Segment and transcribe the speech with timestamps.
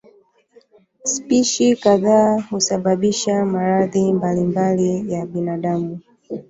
[1.03, 5.99] Spishi kadhaa husababisha maradhi mbalimbali ya binadamu.